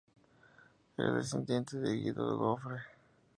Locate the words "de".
1.77-1.93